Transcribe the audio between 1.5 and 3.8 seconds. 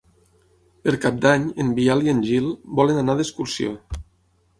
en Biel i en Gil volen anar d'excursió.